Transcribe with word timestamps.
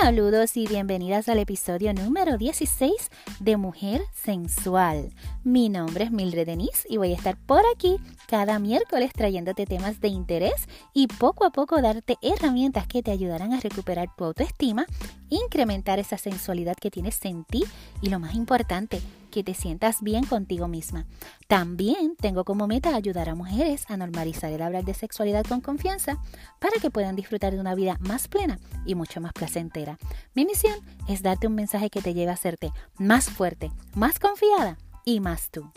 Saludos 0.00 0.56
y 0.56 0.66
bienvenidas 0.66 1.28
al 1.28 1.38
episodio 1.38 1.94
número 1.94 2.36
16 2.36 2.92
de 3.40 3.56
Mujer 3.56 4.02
Sensual. 4.12 5.12
Mi 5.44 5.68
nombre 5.68 6.04
es 6.04 6.10
Mildred 6.10 6.46
Denise 6.46 6.86
y 6.88 6.96
voy 6.96 7.12
a 7.12 7.16
estar 7.16 7.36
por 7.36 7.62
aquí 7.74 7.96
cada 8.26 8.58
miércoles 8.58 9.12
trayéndote 9.12 9.66
temas 9.66 10.00
de 10.00 10.08
interés 10.08 10.68
y 10.92 11.06
poco 11.06 11.44
a 11.44 11.50
poco 11.50 11.80
darte 11.80 12.16
herramientas 12.22 12.86
que 12.86 13.02
te 13.02 13.12
ayudarán 13.12 13.52
a 13.52 13.60
recuperar 13.60 14.08
tu 14.16 14.24
autoestima, 14.24 14.86
incrementar 15.30 15.98
esa 15.98 16.18
sensualidad 16.18 16.76
que 16.76 16.90
tienes 16.90 17.24
en 17.24 17.44
ti 17.44 17.64
y 18.02 18.10
lo 18.10 18.18
más 18.18 18.34
importante, 18.34 19.00
que 19.34 19.42
te 19.42 19.54
sientas 19.54 20.00
bien 20.00 20.24
contigo 20.24 20.68
misma. 20.68 21.06
También 21.48 22.14
tengo 22.16 22.44
como 22.44 22.68
meta 22.68 22.94
ayudar 22.94 23.28
a 23.28 23.34
mujeres 23.34 23.84
a 23.88 23.96
normalizar 23.96 24.52
el 24.52 24.62
hablar 24.62 24.84
de 24.84 24.94
sexualidad 24.94 25.44
con 25.44 25.60
confianza 25.60 26.22
para 26.60 26.78
que 26.80 26.92
puedan 26.92 27.16
disfrutar 27.16 27.52
de 27.52 27.58
una 27.58 27.74
vida 27.74 27.98
más 27.98 28.28
plena 28.28 28.60
y 28.86 28.94
mucho 28.94 29.20
más 29.20 29.32
placentera. 29.32 29.98
Mi 30.34 30.44
misión 30.44 30.78
es 31.08 31.22
darte 31.22 31.48
un 31.48 31.56
mensaje 31.56 31.90
que 31.90 32.00
te 32.00 32.14
lleve 32.14 32.30
a 32.30 32.34
hacerte 32.34 32.70
más 32.96 33.28
fuerte, 33.28 33.72
más 33.96 34.20
confiada 34.20 34.78
y 35.04 35.18
más 35.18 35.50
tú. 35.50 35.68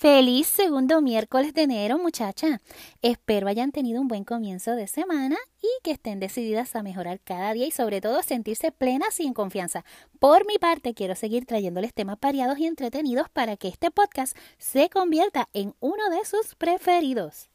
Feliz 0.00 0.46
segundo 0.46 1.02
miércoles 1.02 1.52
de 1.54 1.62
enero, 1.62 1.98
muchacha. 1.98 2.60
Espero 3.02 3.48
hayan 3.48 3.72
tenido 3.72 4.00
un 4.00 4.06
buen 4.06 4.22
comienzo 4.22 4.76
de 4.76 4.86
semana 4.86 5.36
y 5.60 5.66
que 5.82 5.90
estén 5.90 6.20
decididas 6.20 6.76
a 6.76 6.84
mejorar 6.84 7.18
cada 7.18 7.52
día 7.52 7.66
y 7.66 7.72
sobre 7.72 8.00
todo 8.00 8.22
sentirse 8.22 8.70
plenas 8.70 9.18
y 9.18 9.26
en 9.26 9.34
confianza. 9.34 9.84
Por 10.20 10.46
mi 10.46 10.56
parte, 10.56 10.94
quiero 10.94 11.16
seguir 11.16 11.46
trayéndoles 11.46 11.92
temas 11.92 12.16
variados 12.20 12.60
y 12.60 12.66
entretenidos 12.66 13.28
para 13.28 13.56
que 13.56 13.66
este 13.66 13.90
podcast 13.90 14.36
se 14.56 14.88
convierta 14.88 15.48
en 15.52 15.74
uno 15.80 16.10
de 16.10 16.24
sus 16.24 16.54
preferidos. 16.54 17.50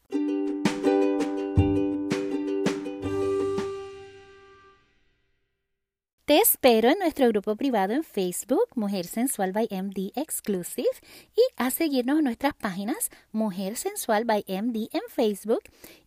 Te 6.26 6.38
espero 6.38 6.88
en 6.88 6.98
nuestro 7.00 7.28
grupo 7.28 7.54
privado 7.54 7.92
en 7.92 8.02
Facebook, 8.02 8.68
Mujer 8.76 9.04
Sensual 9.04 9.52
by 9.52 9.68
MD 9.70 10.10
Exclusive, 10.14 10.88
y 11.36 11.42
a 11.58 11.70
seguirnos 11.70 12.16
en 12.16 12.24
nuestras 12.24 12.54
páginas 12.54 13.10
Mujer 13.30 13.76
Sensual 13.76 14.24
by 14.24 14.42
MD 14.48 14.88
en 14.94 15.02
Facebook 15.10 15.60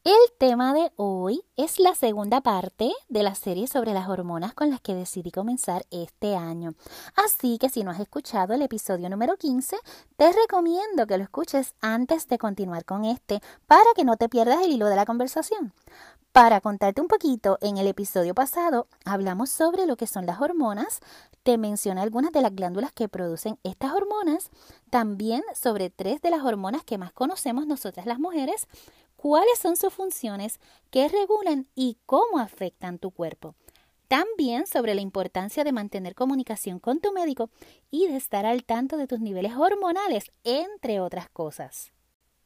El 0.06 0.38
tema 0.38 0.72
de 0.72 0.92
hoy 0.94 1.42
es 1.56 1.80
la 1.80 1.96
segunda 1.96 2.40
parte 2.40 2.92
de 3.08 3.24
la 3.24 3.34
serie 3.34 3.66
sobre 3.66 3.92
las 3.92 4.08
hormonas 4.08 4.54
con 4.54 4.70
las 4.70 4.80
que 4.80 4.94
decidí 4.94 5.32
comenzar 5.32 5.84
este 5.90 6.36
año. 6.36 6.74
Así 7.16 7.58
que 7.58 7.68
si 7.68 7.82
no 7.82 7.90
has 7.90 7.98
escuchado 7.98 8.54
el 8.54 8.62
episodio 8.62 9.10
número 9.10 9.36
15, 9.36 9.76
te 10.16 10.32
recomiendo 10.32 11.08
que 11.08 11.18
lo 11.18 11.24
escuches 11.24 11.74
antes 11.80 12.28
de 12.28 12.38
continuar 12.38 12.84
con 12.84 13.04
este 13.04 13.40
para 13.66 13.90
que 13.96 14.04
no 14.04 14.16
te 14.16 14.28
pierdas 14.28 14.64
el 14.64 14.70
hilo 14.70 14.86
de 14.86 14.94
la 14.94 15.06
conversación. 15.06 15.72
Para 16.30 16.60
contarte 16.60 17.00
un 17.00 17.08
poquito, 17.08 17.58
en 17.60 17.76
el 17.76 17.88
episodio 17.88 18.32
pasado 18.32 18.86
hablamos 19.04 19.50
sobre 19.50 19.86
lo 19.86 19.96
que 19.96 20.06
son 20.06 20.24
las 20.24 20.40
hormonas, 20.40 21.00
te 21.42 21.58
mencioné 21.58 22.02
algunas 22.02 22.30
de 22.30 22.42
las 22.42 22.54
glándulas 22.54 22.92
que 22.92 23.08
producen 23.08 23.58
estas 23.64 23.92
hormonas, 23.92 24.50
también 24.90 25.42
sobre 25.54 25.90
tres 25.90 26.20
de 26.20 26.30
las 26.30 26.44
hormonas 26.44 26.84
que 26.84 26.98
más 26.98 27.12
conocemos 27.12 27.66
nosotras 27.66 28.04
las 28.04 28.18
mujeres, 28.18 28.68
cuáles 29.16 29.58
son 29.58 29.76
sus 29.76 29.92
funciones, 29.92 30.60
qué 30.90 31.08
regulan 31.08 31.66
y 31.74 31.98
cómo 32.06 32.38
afectan 32.38 32.98
tu 32.98 33.10
cuerpo. 33.10 33.54
También 34.08 34.66
sobre 34.66 34.94
la 34.94 35.00
importancia 35.00 35.64
de 35.64 35.72
mantener 35.72 36.14
comunicación 36.14 36.78
con 36.78 37.00
tu 37.00 37.12
médico 37.12 37.50
y 37.90 38.06
de 38.06 38.16
estar 38.16 38.46
al 38.46 38.64
tanto 38.64 38.96
de 38.96 39.08
tus 39.08 39.20
niveles 39.20 39.54
hormonales, 39.56 40.30
entre 40.44 41.00
otras 41.00 41.28
cosas. 41.28 41.90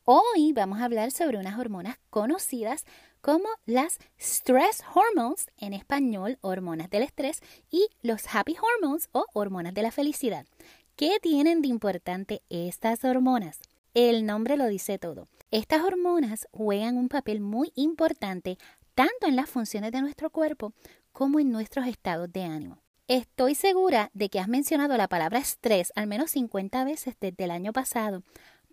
Hoy 0.04 0.53
vamos 0.54 0.80
a 0.80 0.86
hablar 0.86 1.10
sobre 1.10 1.38
unas 1.38 1.59
hormonas 1.59 1.98
conocidas 2.09 2.84
como 3.20 3.48
las 3.66 3.98
stress 4.19 4.82
hormones, 4.94 5.48
en 5.59 5.75
español 5.75 6.38
hormonas 6.41 6.88
del 6.88 7.03
estrés, 7.03 7.41
y 7.70 7.88
los 8.03 8.25
happy 8.34 8.56
hormones 8.56 9.10
o 9.12 9.26
hormonas 9.34 9.75
de 9.75 9.82
la 9.82 9.91
felicidad. 9.91 10.47
¿Qué 10.97 11.19
tienen 11.20 11.60
de 11.60 11.69
importante 11.69 12.42
estas 12.48 13.04
hormonas? 13.04 13.60
El 13.92 14.25
nombre 14.25 14.56
lo 14.56 14.66
dice 14.66 14.98
todo. 14.98 15.28
Estas 15.50 15.82
hormonas 15.82 16.46
juegan 16.52 16.96
un 16.96 17.08
papel 17.08 17.40
muy 17.40 17.72
importante 17.74 18.56
tanto 18.94 19.26
en 19.26 19.34
las 19.34 19.50
funciones 19.50 19.90
de 19.90 20.00
nuestro 20.00 20.30
cuerpo 20.30 20.74
como 21.10 21.40
en 21.40 21.50
nuestros 21.50 21.88
estados 21.88 22.32
de 22.32 22.44
ánimo. 22.44 22.78
Estoy 23.08 23.56
segura 23.56 24.12
de 24.14 24.28
que 24.28 24.38
has 24.38 24.46
mencionado 24.46 24.96
la 24.96 25.08
palabra 25.08 25.40
estrés 25.40 25.92
al 25.96 26.06
menos 26.06 26.30
50 26.30 26.84
veces 26.84 27.16
desde 27.20 27.42
el 27.42 27.50
año 27.50 27.72
pasado, 27.72 28.22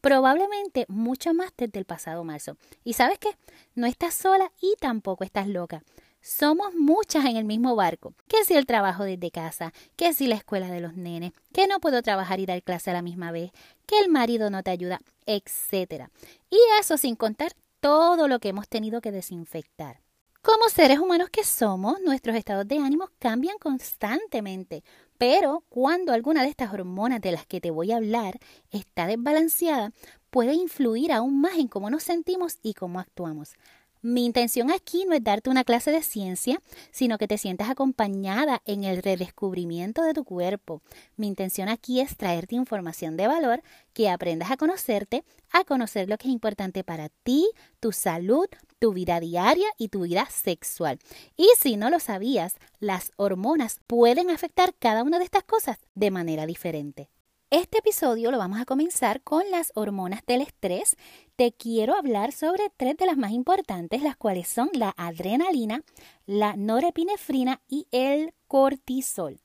probablemente 0.02 0.86
mucho 0.88 1.34
más 1.34 1.52
desde 1.58 1.80
el 1.80 1.86
pasado 1.86 2.24
marzo. 2.24 2.58
¿Y 2.84 2.94
sabes 2.94 3.18
qué? 3.18 3.30
No 3.74 3.88
estás 3.88 4.14
sola 4.14 4.52
y 4.62 4.76
tampoco 4.80 5.24
estás 5.24 5.48
loca. 5.48 5.82
Somos 6.22 6.76
muchas 6.76 7.26
en 7.26 7.38
el 7.38 7.46
mismo 7.46 7.76
barco. 7.76 8.14
Que 8.28 8.44
si 8.46 8.54
el 8.54 8.68
trabajo 8.68 9.04
desde 9.04 9.32
casa, 9.32 9.74
que 9.96 10.14
si 10.14 10.28
la 10.28 10.36
escuela 10.36 10.68
de 10.70 10.82
los 10.82 10.94
nenes, 10.96 11.32
que 11.54 11.66
no 11.66 11.80
puedo 11.80 12.04
trabajar 12.04 12.40
y 12.40 12.46
dar 12.46 12.62
clase 12.62 12.92
a 12.92 12.94
la 12.94 13.02
misma 13.02 13.32
vez, 13.32 13.52
que 13.88 13.98
el 13.98 14.10
marido 14.10 14.52
no 14.52 14.62
te 14.62 14.70
ayuda, 14.70 15.00
etc. 15.28 16.10
Y 16.50 16.58
eso 16.80 16.98
sin 16.98 17.16
contar 17.16 17.54
todo 17.80 18.28
lo 18.28 18.40
que 18.40 18.50
hemos 18.50 18.68
tenido 18.68 19.02
que 19.02 19.12
desinfectar. 19.12 20.02
Como 20.42 20.70
seres 20.70 21.00
humanos 21.00 21.30
que 21.30 21.44
somos, 21.44 22.00
nuestros 22.02 22.36
estados 22.36 22.68
de 22.68 22.78
ánimo 22.78 23.10
cambian 23.20 23.58
constantemente, 23.58 24.84
pero 25.18 25.64
cuando 25.68 26.14
alguna 26.14 26.42
de 26.42 26.50
estas 26.50 26.74
hormonas 26.74 27.20
de 27.20 27.34
las 27.34 27.46
que 27.46 27.60
te 27.60 27.70
voy 27.70 27.92
a 27.92 27.98
hablar 27.98 28.40
está 28.72 29.08
desbalanceada, 29.08 29.92
puede 30.30 30.54
influir 30.54 31.12
aún 31.12 31.42
más 31.42 31.58
en 31.58 31.68
cómo 31.68 31.90
nos 31.90 32.04
sentimos 32.04 32.60
y 32.62 32.76
cómo 32.76 33.00
actuamos. 33.00 33.56
Mi 34.02 34.26
intención 34.26 34.72
aquí 34.72 35.06
no 35.08 35.16
es 35.16 35.24
darte 35.24 35.50
una 35.50 35.64
clase 35.64 35.92
de 35.92 36.04
ciencia, 36.04 36.62
sino 36.92 37.18
que 37.18 37.28
te 37.28 37.38
sientas 37.38 37.70
acompañada 37.70 38.62
en 38.66 38.84
el 38.84 39.02
redescubrimiento 39.02 40.04
de 40.04 40.14
tu 40.14 40.24
cuerpo. 40.24 40.82
Mi 41.16 41.28
intención 41.28 41.68
aquí 41.68 42.00
es 42.00 42.16
traerte 42.16 42.56
información 42.56 43.18
de 43.18 43.28
valor, 43.28 43.64
que 43.94 44.10
aprendas 44.10 44.52
a 44.52 44.58
conocerte, 44.58 45.24
a 45.52 45.64
conocer 45.64 46.10
lo 46.10 46.18
que 46.18 46.28
es 46.28 46.34
importante 46.34 46.84
para 46.84 47.10
ti, 47.10 47.50
tu 47.80 47.92
salud, 47.92 48.48
tu 48.80 48.94
vida 48.94 49.20
diaria 49.20 49.68
y 49.78 49.90
tu 49.90 50.02
vida 50.02 50.28
sexual. 50.30 51.00
Y 51.36 51.50
si 51.58 51.78
no 51.78 51.90
lo 51.90 52.00
sabías, 52.00 52.56
las 52.80 53.12
hormonas 53.16 53.80
pueden 53.88 54.30
afectar 54.30 54.76
cada 54.76 55.04
una 55.04 55.18
de 55.18 55.26
estas 55.26 55.44
cosas 55.44 55.80
de 55.96 56.12
manera 56.12 56.46
diferente. 56.46 57.10
Este 57.50 57.78
episodio 57.78 58.30
lo 58.30 58.38
vamos 58.40 58.60
a 58.60 58.66
comenzar 58.66 59.22
con 59.22 59.50
las 59.50 59.72
hormonas 59.74 60.20
del 60.28 60.42
estrés. 60.42 60.98
Te 61.38 61.54
quiero 61.54 61.96
hablar 61.96 62.34
sobre 62.34 62.70
tres 62.76 62.98
de 62.98 63.06
las 63.06 63.16
más 63.16 63.32
importantes, 63.32 64.02
las 64.02 64.18
cuales 64.18 64.50
son 64.50 64.70
la 64.74 64.94
adrenalina, 64.98 65.82
la 66.26 66.58
norepinefrina 66.58 67.62
y 67.70 67.88
el 67.92 68.34
cortisol. 68.48 69.40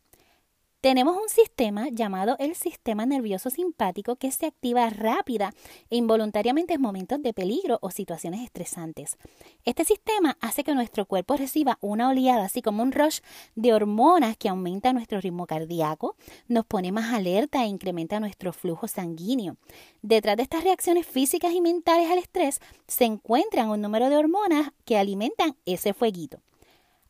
Tenemos 0.83 1.17
un 1.17 1.29
sistema 1.29 1.91
llamado 1.93 2.35
el 2.41 2.57
sistema 2.57 3.07
nervioso 3.07 3.51
simpático 3.51 4.17
que 4.17 4.33
se 4.33 4.47
activa 4.47 4.91
rápida 4.91 5.55
e 5.91 5.97
involuntariamente 5.97 6.75
en 6.75 6.81
momentos 6.81 7.23
de 7.23 7.33
peligro 7.33 7.79
o 7.83 7.93
situaciones 7.93 8.41
estresantes. 8.41 9.17
Este 9.65 9.85
sistema 9.85 10.37
hace 10.41 10.65
que 10.65 10.75
nuestro 10.75 11.07
cuerpo 11.07 11.37
reciba 11.37 11.79
una 11.83 12.09
oleada, 12.09 12.47
así 12.47 12.63
como 12.63 12.83
un 12.83 12.91
rush 12.91 13.21
de 13.55 13.73
hormonas 13.73 14.37
que 14.37 14.49
aumenta 14.49 14.93
nuestro 14.93 15.21
ritmo 15.21 15.47
cardíaco, 15.47 16.17
nos 16.49 16.67
pone 16.67 16.91
más 16.91 17.15
alerta 17.15 17.63
e 17.63 17.69
incrementa 17.69 18.19
nuestro 18.19 18.53
flujo 18.53 18.89
sanguíneo. 18.89 19.59
Detrás 20.03 20.37
de 20.37 20.43
estas 20.43 20.65
reacciones 20.65 21.07
físicas 21.07 21.53
y 21.53 21.61
mentales 21.61 22.11
al 22.11 22.19
estrés 22.19 22.59
se 22.89 23.05
encuentran 23.05 23.71
un 23.71 23.83
número 23.83 24.11
de 24.11 24.17
hormonas 24.17 24.73
que 24.85 24.99
alimentan 24.99 25.55
ese 25.65 25.95
fueguito. 25.95 26.41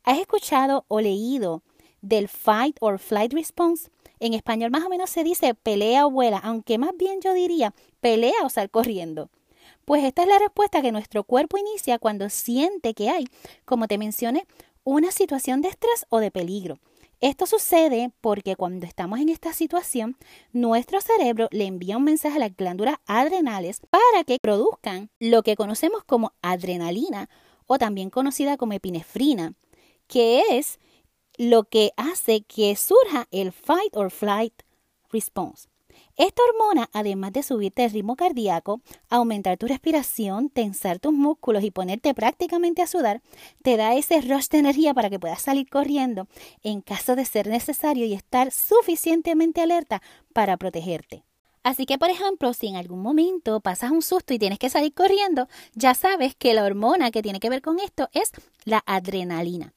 ¿Has 0.05 0.19
escuchado 0.19 0.85
o 0.89 1.01
leído 1.01 1.63
del 2.03 2.29
fight 2.29 2.77
or 2.81 2.99
flight 2.99 3.33
response. 3.33 3.91
En 4.21 4.35
español 4.35 4.71
más 4.71 4.85
o 4.85 4.89
menos 4.89 5.11
se 5.11 5.25
dice 5.25 5.55
pelea 5.55 6.07
o 6.07 6.11
vuela, 6.11 6.39
aunque 6.39 6.79
más 6.79 6.97
bien 6.97 7.21
yo 7.21 7.33
diría 7.33 7.75
pelea 8.01 8.45
o 8.45 8.51
sal 8.51 8.71
corriendo. 8.71 9.31
Pues 9.85 10.05
esta 10.05 10.23
es 10.23 10.29
la 10.29 10.39
respuesta 10.39 10.83
que 10.83 10.93
nuestro 10.93 11.25
cuerpo 11.25 11.57
inicia 11.59 11.99
cuando 11.99 12.29
siente 12.29 12.95
que 12.95 13.11
hay, 13.11 13.27
como 13.65 13.89
te 13.89 13.99
mencioné, 13.99 14.47
una 14.85 15.11
situación 15.11 15.63
de 15.63 15.69
estrés 15.69 16.07
o 16.09 16.19
de 16.19 16.31
peligro. 16.31 16.79
Esto 17.21 17.47
sucede 17.47 18.11
porque 18.21 18.57
cuando 18.57 18.85
estamos 18.85 19.21
en 19.21 19.29
esta 19.29 19.53
situación, 19.53 20.17
nuestro 20.53 21.01
cerebro 21.01 21.49
le 21.53 21.67
envía 21.67 21.97
un 21.97 22.03
mensaje 22.03 22.35
a 22.37 22.41
las 22.41 22.57
glándulas 22.57 22.97
adrenales 23.07 23.81
para 23.91 24.25
que 24.25 24.39
produzcan 24.43 25.09
lo 25.21 25.45
que 25.45 25.55
conocemos 25.55 26.03
como 26.03 26.33
adrenalina 26.43 27.31
o 27.67 27.79
también 27.79 28.11
conocida 28.11 28.57
como 28.57 28.73
epinefrina, 28.73 29.55
que 30.09 30.43
es 30.51 30.81
lo 31.37 31.65
que 31.65 31.93
hace 31.97 32.43
que 32.43 32.77
surja 32.77 33.27
el 33.31 33.53
fight 33.53 33.97
or 33.97 34.11
flight 34.11 34.55
response. 35.11 35.69
Esta 36.17 36.43
hormona, 36.43 36.91
además 36.93 37.33
de 37.33 37.43
subirte 37.43 37.85
el 37.85 37.91
ritmo 37.91 38.17
cardíaco, 38.17 38.83
aumentar 39.09 39.57
tu 39.57 39.67
respiración, 39.67 40.51
tensar 40.51 40.99
tus 40.99 41.13
músculos 41.13 41.65
y 41.65 41.71
ponerte 41.71 42.13
prácticamente 42.13 42.83
a 42.83 42.87
sudar, 42.87 43.23
te 43.63 43.77
da 43.77 43.95
ese 43.95 44.21
rush 44.21 44.49
de 44.49 44.59
energía 44.59 44.93
para 44.93 45.09
que 45.09 45.19
puedas 45.19 45.41
salir 45.41 45.69
corriendo 45.71 46.29
en 46.63 46.83
caso 46.83 47.17
de 47.17 47.25
ser 47.25 47.47
necesario 47.47 48.05
y 48.05 48.13
estar 48.13 48.53
suficientemente 48.53 49.63
alerta 49.63 50.03
para 50.35 50.59
protegerte. 50.59 51.25
Así 51.63 51.87
que, 51.87 51.97
por 51.97 52.11
ejemplo, 52.11 52.53
si 52.53 52.67
en 52.67 52.77
algún 52.77 53.01
momento 53.01 53.61
pasas 53.61 53.91
un 53.91 54.03
susto 54.03 54.35
y 54.35 54.39
tienes 54.39 54.59
que 54.59 54.69
salir 54.69 54.93
corriendo, 54.93 55.49
ya 55.75 55.95
sabes 55.95 56.35
que 56.35 56.55
la 56.55 56.65
hormona 56.65 57.11
que 57.11 57.23
tiene 57.23 57.41
que 57.41 57.51
ver 57.51 57.63
con 57.63 57.79
esto 57.79 58.09
es 58.13 58.33
la 58.65 58.83
adrenalina. 58.85 59.73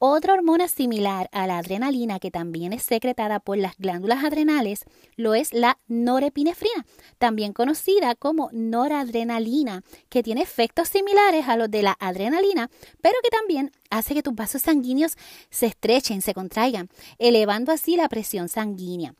Otra 0.00 0.34
hormona 0.34 0.68
similar 0.68 1.28
a 1.32 1.48
la 1.48 1.58
adrenalina 1.58 2.20
que 2.20 2.30
también 2.30 2.72
es 2.72 2.84
secretada 2.84 3.40
por 3.40 3.58
las 3.58 3.76
glándulas 3.78 4.22
adrenales 4.22 4.84
lo 5.16 5.34
es 5.34 5.52
la 5.52 5.78
norepinefrina, 5.88 6.86
también 7.18 7.52
conocida 7.52 8.14
como 8.14 8.48
noradrenalina, 8.52 9.82
que 10.08 10.22
tiene 10.22 10.42
efectos 10.42 10.88
similares 10.88 11.48
a 11.48 11.56
los 11.56 11.68
de 11.68 11.82
la 11.82 11.96
adrenalina, 11.98 12.70
pero 13.02 13.16
que 13.24 13.30
también 13.30 13.72
hace 13.90 14.14
que 14.14 14.22
tus 14.22 14.36
vasos 14.36 14.62
sanguíneos 14.62 15.16
se 15.50 15.66
estrechen, 15.66 16.22
se 16.22 16.32
contraigan, 16.32 16.88
elevando 17.18 17.72
así 17.72 17.96
la 17.96 18.08
presión 18.08 18.48
sanguínea. 18.48 19.16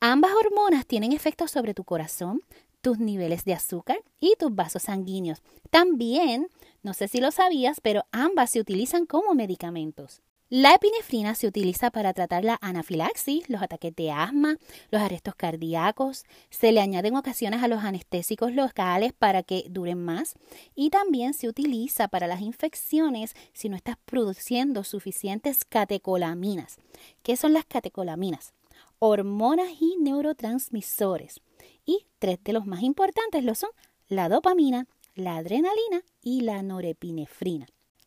Ambas 0.00 0.32
hormonas 0.34 0.84
tienen 0.84 1.12
efectos 1.12 1.50
sobre 1.50 1.72
tu 1.72 1.82
corazón, 1.82 2.42
tus 2.84 2.98
niveles 2.98 3.46
de 3.46 3.54
azúcar 3.54 3.96
y 4.20 4.34
tus 4.38 4.54
vasos 4.54 4.82
sanguíneos. 4.82 5.42
También 5.70 6.48
no 6.82 6.92
sé 6.92 7.08
si 7.08 7.18
lo 7.18 7.30
sabías, 7.30 7.80
pero 7.80 8.04
ambas 8.12 8.50
se 8.50 8.60
utilizan 8.60 9.06
como 9.06 9.32
medicamentos. 9.32 10.20
La 10.50 10.74
epinefrina 10.74 11.34
se 11.34 11.46
utiliza 11.46 11.90
para 11.90 12.12
tratar 12.12 12.44
la 12.44 12.58
anafilaxis, 12.60 13.48
los 13.48 13.62
ataques 13.62 13.96
de 13.96 14.10
asma, 14.10 14.58
los 14.90 15.00
arrestos 15.00 15.34
cardíacos. 15.34 16.26
Se 16.50 16.72
le 16.72 16.82
añade 16.82 17.08
en 17.08 17.16
ocasiones 17.16 17.62
a 17.62 17.68
los 17.68 17.82
anestésicos 17.82 18.52
locales 18.52 19.14
para 19.14 19.42
que 19.42 19.64
duren 19.70 20.04
más. 20.04 20.34
Y 20.74 20.90
también 20.90 21.32
se 21.32 21.48
utiliza 21.48 22.08
para 22.08 22.26
las 22.26 22.42
infecciones 22.42 23.34
si 23.54 23.70
no 23.70 23.76
estás 23.76 23.96
produciendo 24.04 24.84
suficientes 24.84 25.64
catecolaminas. 25.64 26.76
¿Qué 27.22 27.36
son 27.36 27.54
las 27.54 27.64
catecolaminas? 27.64 28.52
Hormonas 28.98 29.70
y 29.80 29.96
neurotransmisores. 30.00 31.40
Y 31.84 32.06
tres 32.18 32.38
de 32.42 32.52
los 32.52 32.66
más 32.66 32.82
importantes 32.82 33.44
lo 33.44 33.54
son 33.54 33.70
la 34.08 34.28
dopamina, 34.28 34.86
la 35.14 35.36
adrenalina 35.36 36.02
y 36.22 36.42
la 36.42 36.62
norepinefrina. 36.62 37.66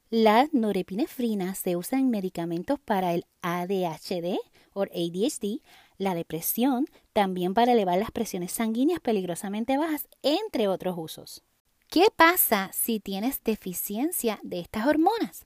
La 0.09 0.47
norepinefrina 0.51 1.53
se 1.55 1.75
usa 1.75 1.99
en 1.99 2.09
medicamentos 2.09 2.79
para 2.79 3.13
el 3.13 3.25
ADHD 3.41 4.37
o 4.73 4.83
ADHD, 4.83 5.61
la 5.97 6.15
depresión, 6.15 6.85
también 7.11 7.53
para 7.53 7.73
elevar 7.73 7.97
las 7.97 8.11
presiones 8.11 8.51
sanguíneas 8.51 8.99
peligrosamente 8.99 9.77
bajas, 9.77 10.07
entre 10.21 10.67
otros 10.67 10.95
usos. 10.97 11.43
¿Qué 11.89 12.07
pasa 12.15 12.69
si 12.73 12.99
tienes 12.99 13.43
deficiencia 13.43 14.39
de 14.43 14.59
estas 14.59 14.87
hormonas? 14.87 15.45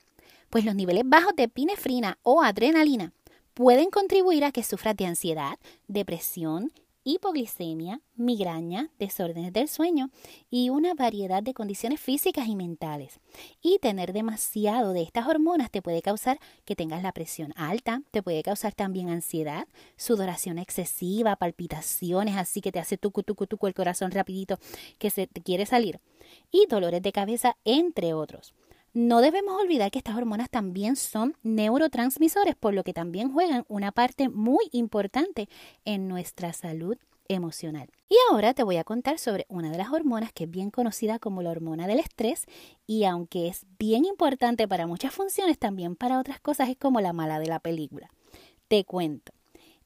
Pues 0.49 0.65
los 0.65 0.75
niveles 0.75 1.03
bajos 1.05 1.35
de 1.35 1.43
epinefrina 1.43 2.19
o 2.23 2.43
adrenalina 2.43 3.13
pueden 3.53 3.89
contribuir 3.89 4.43
a 4.43 4.51
que 4.51 4.63
sufras 4.63 4.95
de 4.95 5.05
ansiedad, 5.05 5.57
depresión, 5.87 6.71
hipoglicemia, 7.03 8.01
migraña, 8.15 8.89
desórdenes 8.99 9.53
del 9.53 9.67
sueño 9.67 10.09
y 10.49 10.69
una 10.69 10.93
variedad 10.93 11.41
de 11.41 11.53
condiciones 11.53 11.99
físicas 11.99 12.47
y 12.47 12.55
mentales. 12.55 13.19
Y 13.61 13.79
tener 13.79 14.13
demasiado 14.13 14.93
de 14.93 15.01
estas 15.01 15.27
hormonas 15.27 15.71
te 15.71 15.81
puede 15.81 16.01
causar 16.01 16.39
que 16.65 16.75
tengas 16.75 17.03
la 17.03 17.11
presión 17.11 17.53
alta, 17.55 18.01
te 18.11 18.21
puede 18.21 18.43
causar 18.43 18.73
también 18.73 19.09
ansiedad, 19.09 19.67
sudoración 19.97 20.57
excesiva, 20.57 21.35
palpitaciones, 21.35 22.37
así 22.37 22.61
que 22.61 22.71
te 22.71 22.79
hace 22.79 22.97
tucu 22.97 23.23
tucu 23.23 23.47
tucu 23.47 23.67
el 23.67 23.73
corazón 23.73 24.11
rapidito 24.11 24.57
que 24.97 25.09
se 25.09 25.27
te 25.27 25.41
quiere 25.41 25.65
salir 25.65 25.99
y 26.51 26.65
dolores 26.67 27.01
de 27.01 27.11
cabeza 27.11 27.57
entre 27.65 28.13
otros. 28.13 28.53
No 28.93 29.21
debemos 29.21 29.55
olvidar 29.61 29.89
que 29.89 29.99
estas 29.99 30.17
hormonas 30.17 30.49
también 30.49 30.97
son 30.97 31.37
neurotransmisores, 31.43 32.55
por 32.57 32.73
lo 32.73 32.83
que 32.83 32.93
también 32.93 33.31
juegan 33.31 33.63
una 33.69 33.93
parte 33.93 34.27
muy 34.27 34.67
importante 34.73 35.47
en 35.85 36.09
nuestra 36.09 36.51
salud 36.51 36.97
emocional. 37.29 37.89
Y 38.09 38.15
ahora 38.29 38.53
te 38.53 38.63
voy 38.63 38.75
a 38.75 38.83
contar 38.83 39.17
sobre 39.17 39.45
una 39.47 39.71
de 39.71 39.77
las 39.77 39.93
hormonas 39.93 40.33
que 40.33 40.43
es 40.43 40.51
bien 40.51 40.71
conocida 40.71 41.19
como 41.19 41.41
la 41.41 41.51
hormona 41.51 41.87
del 41.87 41.99
estrés 41.99 42.43
y 42.85 43.05
aunque 43.05 43.47
es 43.47 43.65
bien 43.79 44.03
importante 44.03 44.67
para 44.67 44.87
muchas 44.87 45.13
funciones, 45.13 45.57
también 45.57 45.95
para 45.95 46.19
otras 46.19 46.41
cosas 46.41 46.67
es 46.67 46.75
como 46.75 46.99
la 46.99 47.13
mala 47.13 47.39
de 47.39 47.47
la 47.47 47.59
película. 47.59 48.11
Te 48.67 48.83
cuento. 48.83 49.31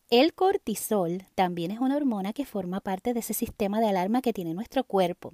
El 0.10 0.34
cortisol 0.34 1.25
también 1.36 1.72
es 1.72 1.80
una 1.80 1.96
hormona 1.96 2.34
que 2.34 2.46
forma 2.46 2.80
parte 2.80 3.13
de 3.13 3.19
ese 3.19 3.34
sistema 3.34 3.80
de 3.80 3.90
alarma 3.90 4.22
que 4.22 4.34
tiene 4.34 4.54
nuestro 4.54 4.84
cuerpo 4.84 5.34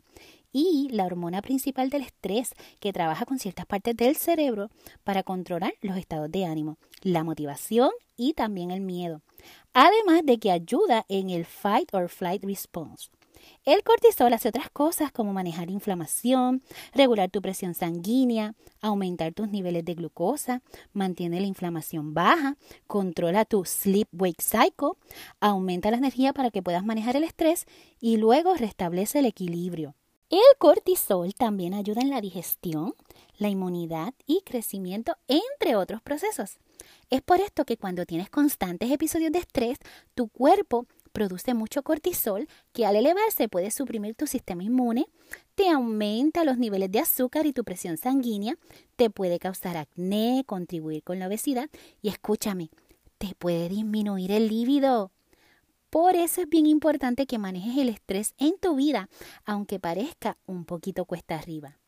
y 0.52 0.90
la 0.92 1.06
hormona 1.06 1.42
principal 1.42 1.90
del 1.90 2.04
estrés 2.04 2.54
que 2.80 2.94
trabaja 2.94 3.26
con 3.26 3.40
ciertas 3.40 3.66
partes 3.66 3.96
del 3.96 4.16
cerebro 4.16 4.70
para 5.04 5.24
controlar 5.24 5.74
los 5.82 5.98
estados 5.98 6.32
de 6.32 6.46
ánimo, 6.46 6.78
la 7.02 7.24
motivación 7.24 7.92
y 8.18 8.34
también 8.34 8.72
el 8.72 8.82
miedo. 8.82 9.22
Además 9.74 10.22
de 10.24 10.38
que 10.38 10.52
ayuda 10.52 11.06
en 11.10 11.30
el 11.30 11.46
fight 11.46 11.94
or 11.94 12.10
flight 12.10 12.44
response. 12.44 13.10
El 13.64 13.84
cortisol 13.84 14.34
hace 14.34 14.50
otras 14.50 14.70
cosas 14.70 15.12
como 15.12 15.34
manejar 15.34 15.70
inflamación, 15.70 16.64
regular 16.94 17.30
tu 17.30 17.42
presión 17.42 17.74
sanguínea, 17.74 18.54
aumentar 18.82 19.34
tus 19.34 19.50
niveles 19.50 19.86
de 19.86 19.96
glucosa, 19.96 20.62
mantiene 20.94 21.40
la 21.40 21.48
inflamación 21.48 22.14
baja, 22.14 22.58
controla 22.88 23.46
tu 23.46 23.66
sleep-wake 23.66 24.42
cycle, 24.42 24.92
aumenta 25.40 25.92
la 25.92 25.98
energía 25.98 26.34
para 26.34 26.52
que 26.52 26.62
puedas 26.62 26.86
manejar 26.86 27.16
el 27.16 27.24
estrés 27.24 27.66
y 28.00 28.18
luego 28.18 28.56
restablece 28.56 29.20
el 29.20 29.26
equilibrio. 29.26 29.96
El 30.32 30.40
cortisol 30.60 31.36
también 31.36 31.74
ayuda 31.74 32.00
en 32.00 32.10
la 32.10 32.22
digestión, 32.22 32.94
la 33.38 33.50
inmunidad 33.50 34.14
y 34.26 34.44
crecimiento, 34.46 35.18
entre 35.28 35.76
otros 35.76 36.02
procesos. 36.02 36.58
Es 37.10 37.22
por 37.22 37.42
esto 37.42 37.66
que 37.66 37.76
cuando 37.76 38.06
tienes 38.06 38.30
constantes 38.30 38.90
episodios 38.92 39.34
de 39.34 39.40
estrés, 39.40 39.78
tu 40.16 40.30
cuerpo 40.30 40.88
produce 41.12 41.54
mucho 41.54 41.84
cortisol 41.84 42.48
que 42.72 42.86
al 42.86 42.96
elevarse 42.96 43.50
puede 43.50 43.72
suprimir 43.72 44.16
tu 44.16 44.26
sistema 44.26 44.64
inmune, 44.64 45.06
te 45.56 45.68
aumenta 45.68 46.46
los 46.46 46.58
niveles 46.58 46.90
de 46.90 47.00
azúcar 47.00 47.46
y 47.46 47.52
tu 47.52 47.66
presión 47.66 47.98
sanguínea, 47.98 48.56
te 48.96 49.10
puede 49.10 49.38
causar 49.38 49.76
acné, 49.76 50.46
contribuir 50.46 51.04
con 51.04 51.20
la 51.20 51.28
obesidad 51.28 51.70
y 52.02 52.08
escúchame, 52.08 52.70
te 53.18 53.36
puede 53.36 53.68
disminuir 53.68 54.32
el 54.32 54.48
líbido. 54.48 55.12
Por 55.92 56.16
eso 56.16 56.40
es 56.40 56.48
bien 56.48 56.68
importante 56.68 57.28
que 57.28 57.38
manejes 57.38 57.78
el 57.78 57.90
estrés 57.90 58.34
en 58.38 58.58
tu 58.58 58.78
vida, 58.78 59.10
aunque 59.44 59.78
parezca 59.78 60.38
un 60.46 60.64
poquito 60.64 61.04
cuesta 61.04 61.36
arriba. 61.36 61.80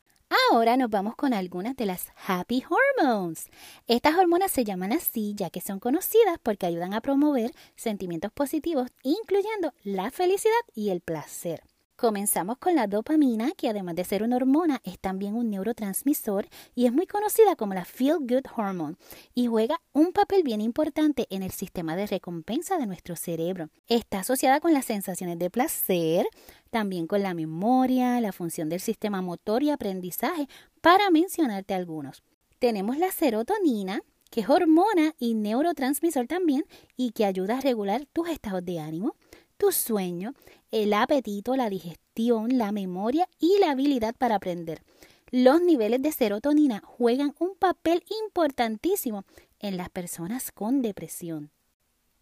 Ahora 0.52 0.76
nos 0.76 0.90
vamos 0.90 1.16
con 1.16 1.34
algunas 1.34 1.78
de 1.78 1.86
las 1.86 2.08
happy 2.28 2.66
hormones. 2.70 3.48
Estas 3.88 4.18
hormonas 4.18 4.52
se 4.52 4.66
llaman 4.66 4.92
así 4.92 5.36
ya 5.38 5.50
que 5.50 5.62
son 5.62 5.80
conocidas 5.80 6.38
porque 6.44 6.66
ayudan 6.66 6.94
a 6.94 7.00
promover 7.00 7.52
sentimientos 7.78 8.34
positivos, 8.34 8.90
incluyendo 9.04 9.74
la 9.86 10.12
felicidad 10.12 10.52
y 10.76 10.90
el 10.90 11.00
placer. 11.00 11.64
Comenzamos 12.04 12.58
con 12.58 12.76
la 12.76 12.88
dopamina, 12.88 13.54
que 13.56 13.70
además 13.70 13.96
de 13.96 14.04
ser 14.04 14.24
una 14.24 14.36
hormona, 14.36 14.82
es 14.84 15.00
también 15.00 15.36
un 15.36 15.50
neurotransmisor 15.50 16.50
y 16.76 16.86
es 16.86 16.92
muy 16.92 17.08
conocida 17.08 17.56
como 17.56 17.76
la 17.76 17.86
Feel 17.86 18.18
Good 18.20 18.46
Hormone 18.58 18.98
y 19.34 19.48
juega 19.48 19.80
un 19.94 20.12
papel 20.12 20.44
bien 20.44 20.60
importante 20.60 21.28
en 21.30 21.44
el 21.44 21.52
sistema 21.52 21.96
de 21.96 22.06
recompensa 22.06 22.78
de 22.78 22.88
nuestro 22.88 23.16
cerebro. 23.16 23.70
Está 23.88 24.20
asociada 24.20 24.60
con 24.60 24.74
las 24.74 24.84
sensaciones 24.84 25.40
de 25.40 25.50
placer, 25.50 26.28
también 26.72 27.08
con 27.08 27.24
la 27.24 27.34
memoria, 27.34 28.20
la 28.20 28.34
función 28.34 28.68
del 28.68 28.82
sistema 28.82 29.22
motor 29.22 29.64
y 29.64 29.70
aprendizaje, 29.70 30.50
para 30.82 31.10
mencionarte 31.10 31.74
algunos. 31.74 32.22
Tenemos 32.60 32.98
la 32.98 33.12
serotonina, 33.12 34.02
que 34.30 34.42
es 34.42 34.50
hormona 34.50 35.14
y 35.20 35.36
neurotransmisor 35.36 36.28
también 36.28 36.66
y 36.98 37.12
que 37.12 37.24
ayuda 37.24 37.60
a 37.60 37.62
regular 37.62 38.06
tus 38.12 38.28
estados 38.28 38.66
de 38.66 38.80
ánimo, 38.82 39.16
tu 39.64 39.72
sueño, 39.72 40.34
el 40.72 40.92
apetito, 40.92 41.56
la 41.56 41.70
digestión, 41.70 42.58
la 42.58 42.74
memoria 42.74 43.30
y 43.40 43.60
la 43.62 43.72
habilidad 43.72 44.14
para 44.14 44.36
aprender. 44.36 44.84
Los 45.32 45.62
niveles 45.62 46.02
de 46.02 46.12
serotonina 46.12 46.82
juegan 46.84 47.34
un 47.40 47.56
papel 47.56 48.04
importantísimo 48.26 49.24
en 49.60 49.78
las 49.78 49.90
personas 49.90 50.52
con 50.52 50.82
depresión. 50.82 51.50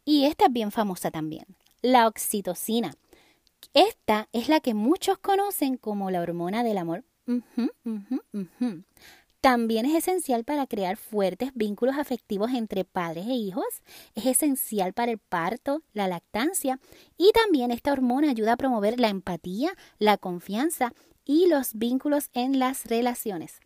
Y 0.05 0.25
esta 0.25 0.45
es 0.45 0.53
bien 0.53 0.71
famosa 0.71 1.09
también, 1.09 1.47
la 1.81 2.05
oxitocina. 2.05 2.93
Esta 3.73 4.29
es 4.33 4.47
la 4.47 4.59
que 4.59 4.75
muchos 4.75 5.17
conocen 5.17 5.77
como 5.77 6.11
la 6.11 6.21
hormona 6.21 6.63
del 6.63 6.77
amor. 6.77 7.03
También 9.41 9.87
es 9.87 9.95
esencial 9.95 10.43
para 10.43 10.67
crear 10.67 10.97
fuertes 10.97 11.49
vínculos 11.55 11.97
afectivos 11.97 12.51
entre 12.51 12.85
padres 12.85 13.25
e 13.25 13.33
hijos. 13.33 13.65
Es 14.13 14.27
esencial 14.27 14.93
para 14.93 15.11
el 15.11 15.17
parto, 15.17 15.81
la 15.93 16.07
lactancia 16.07 16.79
y 17.17 17.31
también 17.31 17.71
esta 17.71 17.91
hormona 17.91 18.29
ayuda 18.29 18.53
a 18.53 18.57
promover 18.57 18.99
la 18.99 19.09
empatía, 19.09 19.73
la 19.97 20.17
confianza 20.17 20.93
y 21.25 21.47
los 21.47 21.73
vínculos 21.73 22.29
en 22.33 22.59
las 22.59 22.85
relaciones. 22.85 23.59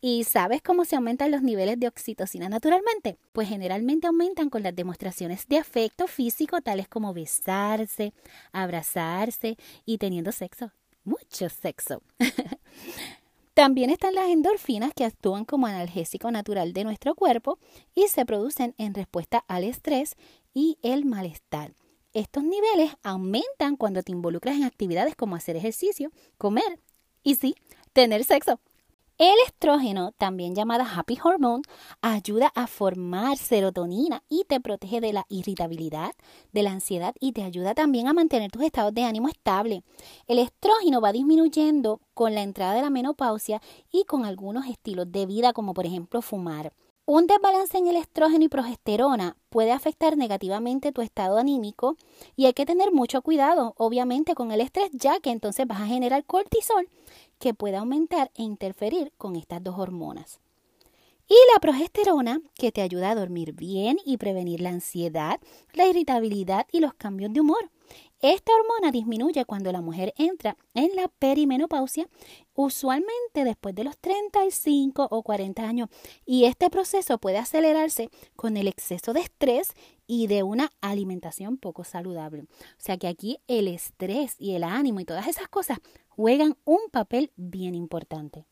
¿Y 0.00 0.24
sabes 0.24 0.62
cómo 0.62 0.84
se 0.84 0.96
aumentan 0.96 1.30
los 1.30 1.42
niveles 1.42 1.78
de 1.78 1.86
oxitocina 1.86 2.48
naturalmente? 2.48 3.16
Pues 3.32 3.48
generalmente 3.48 4.08
aumentan 4.08 4.50
con 4.50 4.64
las 4.64 4.74
demostraciones 4.74 5.46
de 5.46 5.58
afecto 5.58 6.08
físico 6.08 6.60
tales 6.60 6.88
como 6.88 7.14
besarse, 7.14 8.12
abrazarse 8.50 9.56
y 9.84 9.98
teniendo 9.98 10.32
sexo. 10.32 10.72
Mucho 11.04 11.48
sexo. 11.48 12.02
También 13.54 13.90
están 13.90 14.14
las 14.14 14.28
endorfinas 14.28 14.92
que 14.94 15.04
actúan 15.04 15.44
como 15.44 15.66
analgésico 15.66 16.30
natural 16.30 16.72
de 16.72 16.84
nuestro 16.84 17.14
cuerpo 17.14 17.58
y 17.94 18.06
se 18.08 18.24
producen 18.24 18.74
en 18.78 18.94
respuesta 18.94 19.44
al 19.48 19.64
estrés 19.64 20.16
y 20.54 20.78
el 20.82 21.04
malestar. 21.04 21.74
Estos 22.12 22.42
niveles 22.42 22.92
aumentan 23.02 23.76
cuando 23.76 24.02
te 24.02 24.12
involucras 24.12 24.56
en 24.56 24.64
actividades 24.64 25.16
como 25.16 25.36
hacer 25.36 25.56
ejercicio, 25.56 26.10
comer 26.38 26.80
y 27.22 27.34
sí, 27.34 27.54
tener 27.92 28.24
sexo. 28.24 28.60
El 29.20 29.34
estrógeno, 29.46 30.12
también 30.12 30.54
llamada 30.54 30.86
happy 30.96 31.18
hormone, 31.22 31.62
ayuda 32.00 32.50
a 32.54 32.66
formar 32.66 33.36
serotonina 33.36 34.22
y 34.30 34.44
te 34.44 34.60
protege 34.60 35.02
de 35.02 35.12
la 35.12 35.26
irritabilidad, 35.28 36.12
de 36.52 36.62
la 36.62 36.72
ansiedad 36.72 37.14
y 37.20 37.32
te 37.32 37.42
ayuda 37.42 37.74
también 37.74 38.08
a 38.08 38.14
mantener 38.14 38.50
tus 38.50 38.62
estados 38.62 38.94
de 38.94 39.04
ánimo 39.04 39.28
estable. 39.28 39.82
El 40.26 40.38
estrógeno 40.38 41.02
va 41.02 41.12
disminuyendo 41.12 42.00
con 42.14 42.34
la 42.34 42.40
entrada 42.40 42.72
de 42.72 42.80
la 42.80 42.88
menopausia 42.88 43.60
y 43.92 44.04
con 44.04 44.24
algunos 44.24 44.64
estilos 44.64 45.12
de 45.12 45.26
vida 45.26 45.52
como 45.52 45.74
por 45.74 45.84
ejemplo 45.84 46.22
fumar. 46.22 46.72
Un 47.12 47.26
desbalance 47.26 47.76
en 47.76 47.88
el 47.88 47.96
estrógeno 47.96 48.44
y 48.44 48.48
progesterona 48.48 49.36
puede 49.48 49.72
afectar 49.72 50.16
negativamente 50.16 50.92
tu 50.92 51.02
estado 51.02 51.38
anímico 51.38 51.96
y 52.36 52.46
hay 52.46 52.52
que 52.52 52.64
tener 52.64 52.92
mucho 52.92 53.20
cuidado, 53.20 53.74
obviamente, 53.78 54.36
con 54.36 54.52
el 54.52 54.60
estrés, 54.60 54.90
ya 54.92 55.18
que 55.18 55.30
entonces 55.30 55.66
vas 55.66 55.80
a 55.80 55.86
generar 55.86 56.24
cortisol 56.24 56.88
que 57.40 57.52
puede 57.52 57.78
aumentar 57.78 58.30
e 58.36 58.44
interferir 58.44 59.12
con 59.18 59.34
estas 59.34 59.60
dos 59.60 59.76
hormonas. 59.76 60.38
Y 61.28 61.34
la 61.52 61.58
progesterona, 61.58 62.42
que 62.54 62.70
te 62.70 62.80
ayuda 62.80 63.10
a 63.10 63.16
dormir 63.16 63.54
bien 63.54 63.98
y 64.04 64.16
prevenir 64.16 64.60
la 64.60 64.70
ansiedad, 64.70 65.40
la 65.72 65.88
irritabilidad 65.88 66.68
y 66.70 66.78
los 66.78 66.94
cambios 66.94 67.32
de 67.32 67.40
humor. 67.40 67.72
Esta 68.20 68.52
hormona 68.54 68.92
disminuye 68.92 69.46
cuando 69.46 69.72
la 69.72 69.80
mujer 69.80 70.12
entra 70.18 70.56
en 70.74 70.94
la 70.94 71.08
perimenopausia, 71.08 72.06
usualmente 72.54 73.44
después 73.44 73.74
de 73.74 73.84
los 73.84 73.96
35 73.96 75.08
o 75.10 75.22
40 75.22 75.62
años, 75.62 75.88
y 76.26 76.44
este 76.44 76.68
proceso 76.68 77.18
puede 77.18 77.38
acelerarse 77.38 78.10
con 78.36 78.58
el 78.58 78.68
exceso 78.68 79.14
de 79.14 79.20
estrés 79.20 79.72
y 80.06 80.26
de 80.26 80.42
una 80.42 80.70
alimentación 80.82 81.56
poco 81.56 81.84
saludable. 81.84 82.42
O 82.42 82.46
sea 82.76 82.98
que 82.98 83.08
aquí 83.08 83.38
el 83.46 83.68
estrés 83.68 84.36
y 84.38 84.54
el 84.54 84.64
ánimo 84.64 85.00
y 85.00 85.06
todas 85.06 85.26
esas 85.26 85.48
cosas 85.48 85.78
juegan 86.08 86.58
un 86.64 86.80
papel 86.90 87.32
bien 87.36 87.74
importante. 87.74 88.44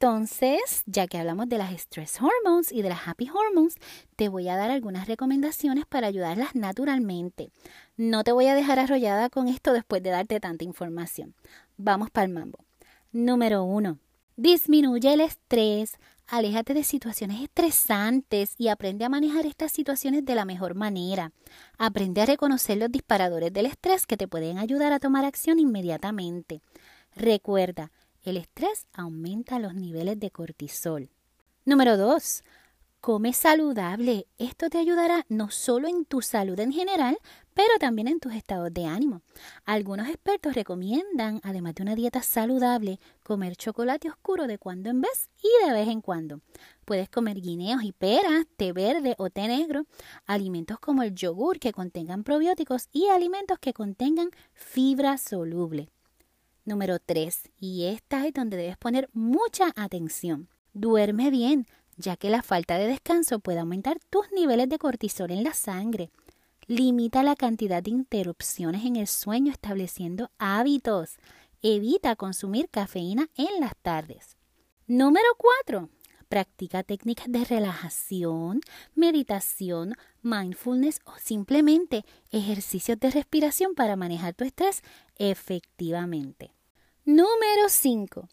Entonces, 0.00 0.84
ya 0.86 1.08
que 1.08 1.18
hablamos 1.18 1.48
de 1.48 1.58
las 1.58 1.72
stress 1.72 2.20
hormones 2.20 2.70
y 2.70 2.82
de 2.82 2.88
las 2.88 3.08
happy 3.08 3.30
hormones, 3.30 3.74
te 4.14 4.28
voy 4.28 4.48
a 4.48 4.54
dar 4.54 4.70
algunas 4.70 5.08
recomendaciones 5.08 5.86
para 5.86 6.06
ayudarlas 6.06 6.54
naturalmente. 6.54 7.50
No 7.96 8.22
te 8.22 8.30
voy 8.30 8.46
a 8.46 8.54
dejar 8.54 8.78
arrollada 8.78 9.28
con 9.28 9.48
esto 9.48 9.72
después 9.72 10.00
de 10.04 10.10
darte 10.10 10.38
tanta 10.38 10.62
información. 10.62 11.34
Vamos 11.78 12.12
para 12.12 12.26
el 12.26 12.32
mambo. 12.32 12.64
Número 13.10 13.64
1. 13.64 13.98
Disminuye 14.36 15.12
el 15.12 15.20
estrés, 15.20 15.96
aléjate 16.28 16.74
de 16.74 16.84
situaciones 16.84 17.42
estresantes 17.42 18.54
y 18.56 18.68
aprende 18.68 19.04
a 19.04 19.08
manejar 19.08 19.46
estas 19.46 19.72
situaciones 19.72 20.24
de 20.24 20.36
la 20.36 20.44
mejor 20.44 20.76
manera. 20.76 21.32
Aprende 21.76 22.22
a 22.22 22.26
reconocer 22.26 22.78
los 22.78 22.92
disparadores 22.92 23.52
del 23.52 23.66
estrés 23.66 24.06
que 24.06 24.16
te 24.16 24.28
pueden 24.28 24.58
ayudar 24.58 24.92
a 24.92 25.00
tomar 25.00 25.24
acción 25.24 25.58
inmediatamente. 25.58 26.60
Recuerda, 27.16 27.90
el 28.28 28.36
estrés 28.36 28.86
aumenta 28.92 29.58
los 29.58 29.74
niveles 29.74 30.18
de 30.20 30.30
cortisol. 30.30 31.10
Número 31.64 31.96
2. 31.96 32.44
Come 33.00 33.32
saludable. 33.32 34.26
Esto 34.38 34.68
te 34.68 34.78
ayudará 34.78 35.24
no 35.28 35.50
solo 35.50 35.86
en 35.86 36.04
tu 36.04 36.20
salud 36.20 36.58
en 36.58 36.72
general, 36.72 37.16
pero 37.54 37.78
también 37.78 38.08
en 38.08 38.18
tus 38.18 38.34
estados 38.34 38.74
de 38.74 38.86
ánimo. 38.86 39.22
Algunos 39.64 40.08
expertos 40.08 40.54
recomiendan, 40.54 41.40
además 41.44 41.76
de 41.76 41.84
una 41.84 41.94
dieta 41.94 42.22
saludable, 42.22 42.98
comer 43.22 43.54
chocolate 43.56 44.10
oscuro 44.10 44.46
de 44.46 44.58
cuando 44.58 44.90
en 44.90 45.00
vez 45.00 45.30
y 45.40 45.66
de 45.66 45.72
vez 45.72 45.88
en 45.88 46.00
cuando. 46.00 46.40
Puedes 46.84 47.08
comer 47.08 47.40
guineos 47.40 47.84
y 47.84 47.92
peras, 47.92 48.46
té 48.56 48.72
verde 48.72 49.14
o 49.18 49.30
té 49.30 49.46
negro, 49.46 49.86
alimentos 50.26 50.80
como 50.80 51.04
el 51.04 51.14
yogur 51.14 51.60
que 51.60 51.72
contengan 51.72 52.24
probióticos 52.24 52.88
y 52.92 53.06
alimentos 53.06 53.58
que 53.60 53.72
contengan 53.72 54.30
fibra 54.54 55.18
soluble. 55.18 55.88
Número 56.68 56.98
3. 56.98 57.50
Y 57.58 57.86
esta 57.86 58.26
es 58.26 58.34
donde 58.34 58.58
debes 58.58 58.76
poner 58.76 59.08
mucha 59.14 59.72
atención. 59.74 60.50
Duerme 60.74 61.30
bien, 61.30 61.66
ya 61.96 62.16
que 62.16 62.28
la 62.28 62.42
falta 62.42 62.76
de 62.76 62.86
descanso 62.86 63.38
puede 63.38 63.60
aumentar 63.60 63.98
tus 64.10 64.30
niveles 64.32 64.68
de 64.68 64.78
cortisol 64.78 65.30
en 65.30 65.44
la 65.44 65.54
sangre. 65.54 66.10
Limita 66.66 67.22
la 67.22 67.36
cantidad 67.36 67.82
de 67.82 67.92
interrupciones 67.92 68.84
en 68.84 68.96
el 68.96 69.06
sueño 69.06 69.50
estableciendo 69.50 70.30
hábitos. 70.36 71.16
Evita 71.62 72.16
consumir 72.16 72.68
cafeína 72.68 73.30
en 73.34 73.60
las 73.60 73.74
tardes. 73.80 74.36
Número 74.86 75.28
4. 75.38 75.88
Practica 76.28 76.82
técnicas 76.82 77.32
de 77.32 77.46
relajación, 77.46 78.60
meditación, 78.94 79.94
mindfulness 80.20 81.00
o 81.06 81.16
simplemente 81.16 82.04
ejercicios 82.30 83.00
de 83.00 83.10
respiración 83.10 83.74
para 83.74 83.96
manejar 83.96 84.34
tu 84.34 84.44
estrés 84.44 84.82
efectivamente. 85.16 86.57
Número 87.08 87.70
5. 87.70 88.28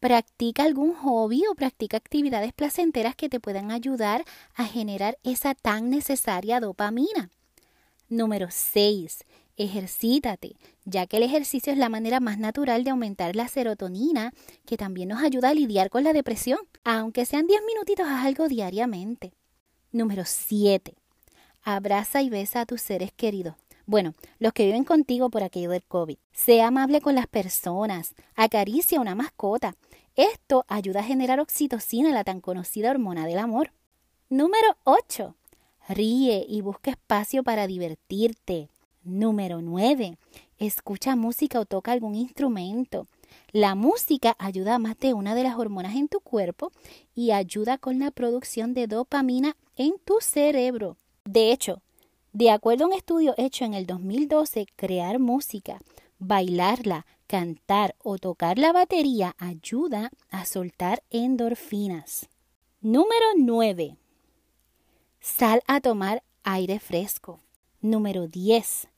Practica 0.00 0.62
algún 0.62 0.94
hobby 0.94 1.42
o 1.50 1.54
practica 1.54 1.98
actividades 1.98 2.54
placenteras 2.54 3.14
que 3.14 3.28
te 3.28 3.40
puedan 3.40 3.70
ayudar 3.70 4.24
a 4.54 4.64
generar 4.64 5.18
esa 5.22 5.54
tan 5.54 5.90
necesaria 5.90 6.58
dopamina. 6.58 7.28
Número 8.08 8.46
6. 8.50 9.18
Ejercítate, 9.58 10.56
ya 10.86 11.06
que 11.06 11.18
el 11.18 11.24
ejercicio 11.24 11.74
es 11.74 11.78
la 11.78 11.90
manera 11.90 12.18
más 12.20 12.38
natural 12.38 12.84
de 12.84 12.90
aumentar 12.92 13.36
la 13.36 13.48
serotonina, 13.48 14.32
que 14.64 14.78
también 14.78 15.10
nos 15.10 15.22
ayuda 15.22 15.50
a 15.50 15.54
lidiar 15.54 15.90
con 15.90 16.02
la 16.02 16.14
depresión. 16.14 16.60
Aunque 16.84 17.26
sean 17.26 17.46
10 17.46 17.64
minutitos, 17.66 18.06
haz 18.08 18.24
algo 18.24 18.48
diariamente. 18.48 19.34
Número 19.92 20.22
7. 20.24 20.94
Abraza 21.64 22.22
y 22.22 22.30
besa 22.30 22.62
a 22.62 22.66
tus 22.66 22.80
seres 22.80 23.12
queridos. 23.12 23.56
Bueno, 23.86 24.14
los 24.40 24.52
que 24.52 24.66
viven 24.66 24.82
contigo 24.82 25.30
por 25.30 25.44
aquello 25.44 25.70
del 25.70 25.84
COVID. 25.84 26.18
Sea 26.32 26.66
amable 26.66 27.00
con 27.00 27.14
las 27.14 27.28
personas. 27.28 28.14
Acaricia 28.34 29.00
una 29.00 29.14
mascota. 29.14 29.76
Esto 30.16 30.64
ayuda 30.66 31.00
a 31.00 31.04
generar 31.04 31.38
oxitocina, 31.38 32.10
la 32.10 32.24
tan 32.24 32.40
conocida 32.40 32.90
hormona 32.90 33.26
del 33.26 33.38
amor. 33.38 33.72
Número 34.28 34.76
8. 34.82 35.36
Ríe 35.88 36.44
y 36.48 36.62
busca 36.62 36.90
espacio 36.90 37.44
para 37.44 37.68
divertirte. 37.68 38.68
Número 39.04 39.62
9. 39.62 40.18
Escucha 40.58 41.14
música 41.14 41.60
o 41.60 41.64
toca 41.64 41.92
algún 41.92 42.16
instrumento. 42.16 43.06
La 43.52 43.76
música 43.76 44.34
ayuda 44.40 44.74
a 44.74 44.78
más 44.80 44.98
de 44.98 45.14
una 45.14 45.36
de 45.36 45.44
las 45.44 45.56
hormonas 45.56 45.94
en 45.94 46.08
tu 46.08 46.18
cuerpo 46.18 46.72
y 47.14 47.30
ayuda 47.30 47.78
con 47.78 48.00
la 48.00 48.10
producción 48.10 48.74
de 48.74 48.88
dopamina 48.88 49.56
en 49.76 49.94
tu 50.04 50.16
cerebro. 50.20 50.96
De 51.24 51.52
hecho, 51.52 51.82
de 52.36 52.50
acuerdo 52.50 52.84
a 52.84 52.88
un 52.88 52.92
estudio 52.92 53.32
hecho 53.38 53.64
en 53.64 53.72
el 53.72 53.86
2012, 53.86 54.66
crear 54.76 55.18
música, 55.18 55.80
bailarla, 56.18 57.06
cantar 57.26 57.96
o 58.04 58.18
tocar 58.18 58.58
la 58.58 58.74
batería 58.74 59.34
ayuda 59.38 60.10
a 60.28 60.44
soltar 60.44 61.02
endorfinas. 61.08 62.28
Número 62.82 63.24
9. 63.38 63.96
Sal 65.18 65.62
a 65.66 65.80
tomar 65.80 66.22
aire 66.42 66.78
fresco. 66.78 67.40
Número 67.80 68.28
10. 68.28 68.88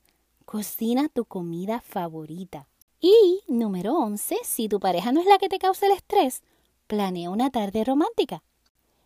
Cocina 0.45 1.09
tu 1.09 1.25
comida 1.25 1.81
favorita. 1.81 2.67
Y 3.01 3.45
número 3.47 3.95
11. 3.99 4.39
Si 4.43 4.69
tu 4.69 4.81
pareja 4.81 5.13
no 5.13 5.21
es 5.21 5.27
la 5.27 5.39
que 5.39 5.49
te 5.49 5.61
causa 5.61 5.87
el 5.87 5.93
estrés, 5.93 6.43
planea 6.89 7.31
una 7.31 7.51
tarde 7.51 7.85
romántica. 7.85 8.43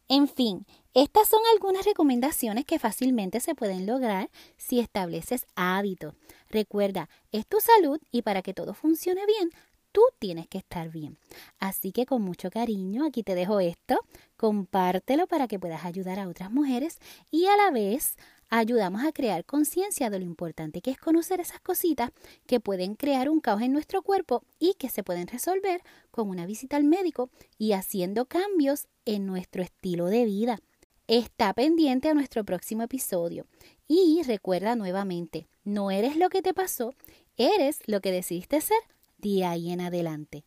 En 0.09 0.28
fin, 0.28 0.66
estas 0.94 1.28
son 1.28 1.40
algunas 1.54 1.85
recomendaciones 1.87 2.64
que 2.64 2.78
fácilmente 2.78 3.40
se 3.40 3.54
pueden 3.54 3.87
lograr 3.87 4.30
si 4.56 4.78
estableces 4.78 5.47
hábitos. 5.54 6.14
Recuerda, 6.50 7.09
es 7.30 7.47
tu 7.47 7.61
salud 7.61 7.99
y 8.11 8.23
para 8.23 8.42
que 8.42 8.52
todo 8.52 8.75
funcione 8.75 9.25
bien, 9.26 9.50
tú 9.92 10.02
tienes 10.18 10.49
que 10.49 10.59
estar 10.59 10.90
bien. 10.90 11.18
Así 11.59 11.92
que 11.92 12.06
con 12.06 12.23
mucho 12.23 12.50
cariño, 12.50 13.06
aquí 13.06 13.23
te 13.23 13.35
dejo 13.35 13.61
esto, 13.61 14.00
compártelo 14.37 15.26
para 15.26 15.49
que 15.49 15.59
puedas 15.59 15.85
ayudar 15.85 16.18
a 16.18 16.28
otras 16.28 16.50
mujeres 16.50 16.99
y 17.30 17.47
a 17.47 17.56
la 17.56 17.71
vez 17.71 18.16
ayudamos 18.52 19.02
a 19.02 19.12
crear 19.12 19.47
conciencia 19.47 20.11
de 20.11 20.18
lo 20.18 20.26
importante 20.26 20.82
que 20.82 20.90
es 20.90 20.99
conocer 20.99 21.40
esas 21.40 21.61
cositas 21.61 22.11
que 22.47 22.61
pueden 22.61 22.97
crear 22.97 23.30
un 23.30 23.40
caos 23.40 23.62
en 23.62 23.73
nuestro 23.73 24.02
cuerpo 24.02 24.44
y 24.59 24.75
que 24.75 24.90
se 24.90 25.02
pueden 25.02 25.26
resolver 25.26 25.80
con 26.11 26.28
una 26.28 26.44
visita 26.44 26.76
al 26.76 26.85
médico 26.85 27.30
y 27.56 27.73
haciendo 27.73 28.26
cambios 28.26 28.88
en 29.06 29.25
nuestro 29.25 29.62
estilo 29.62 30.06
de 30.06 30.26
vida. 30.26 30.61
Está 31.09 31.54
pendiente 31.54 32.11
a 32.11 32.14
nuestro 32.14 32.44
próximo 32.44 32.82
episodio 32.82 33.47
y 33.88 34.23
recuerda 34.23 34.76
nuevamente, 34.76 35.49
no 35.64 35.90
eres 35.90 36.16
lo 36.16 36.28
que 36.28 36.42
te 36.42 36.52
pasó, 36.52 36.94
eres 37.38 37.78
lo 37.87 38.02
que 38.02 38.12
decidiste 38.12 38.61
ser 38.61 38.80
de 39.16 39.47
ahí 39.47 39.73
en 39.73 39.80
adelante. 39.80 40.44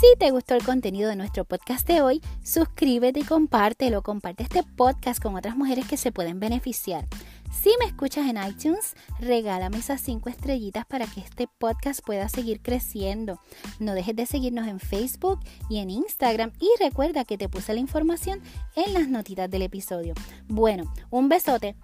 Si 0.00 0.06
te 0.16 0.30
gustó 0.30 0.54
el 0.54 0.62
contenido 0.62 1.08
de 1.08 1.16
nuestro 1.16 1.44
podcast 1.44 1.84
de 1.88 2.02
hoy, 2.02 2.22
suscríbete 2.44 3.18
y 3.18 3.24
compártelo. 3.24 4.02
Comparte 4.02 4.44
este 4.44 4.62
podcast 4.62 5.20
con 5.20 5.34
otras 5.34 5.56
mujeres 5.56 5.88
que 5.88 5.96
se 5.96 6.12
pueden 6.12 6.38
beneficiar. 6.38 7.08
Si 7.50 7.70
me 7.80 7.86
escuchas 7.86 8.28
en 8.28 8.36
iTunes, 8.36 8.94
regálame 9.18 9.78
esas 9.78 10.00
cinco 10.00 10.28
estrellitas 10.28 10.86
para 10.86 11.08
que 11.08 11.18
este 11.18 11.48
podcast 11.48 11.98
pueda 12.06 12.28
seguir 12.28 12.60
creciendo. 12.60 13.40
No 13.80 13.94
dejes 13.94 14.14
de 14.14 14.26
seguirnos 14.26 14.68
en 14.68 14.78
Facebook 14.78 15.40
y 15.68 15.78
en 15.78 15.90
Instagram 15.90 16.52
y 16.60 16.68
recuerda 16.78 17.24
que 17.24 17.36
te 17.36 17.48
puse 17.48 17.74
la 17.74 17.80
información 17.80 18.40
en 18.76 18.94
las 18.94 19.08
notitas 19.08 19.50
del 19.50 19.62
episodio. 19.62 20.14
Bueno, 20.46 20.94
un 21.10 21.28
besote 21.28 21.74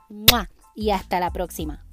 y 0.76 0.90
hasta 0.90 1.18
la 1.18 1.33
próxima. 1.33 1.85